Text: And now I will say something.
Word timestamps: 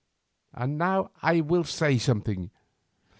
And 0.53 0.79
now 0.79 1.11
I 1.21 1.41
will 1.41 1.63
say 1.63 1.99
something. 1.99 2.49